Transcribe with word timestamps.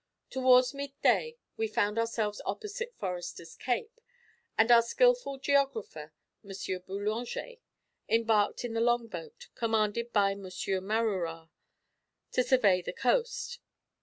Towards 0.31 0.73
mid 0.73 0.99
day 1.03 1.37
we 1.57 1.67
found 1.67 1.99
ourselves 1.99 2.41
opposite 2.43 2.95
Forester's 2.97 3.55
Cape, 3.55 4.01
and 4.57 4.71
our 4.71 4.81
skilful 4.81 5.37
geographer, 5.37 6.11
M. 6.43 6.49
Boullanger, 6.49 7.59
embarked 8.09 8.65
in 8.65 8.73
the 8.73 8.81
long 8.81 9.05
boat, 9.05 9.49
commanded 9.53 10.11
by 10.11 10.31
M. 10.31 10.41
Maurouard, 10.83 11.49
to 12.31 12.43
survey 12.43 12.81
the 12.81 12.93
coast. 12.93 13.59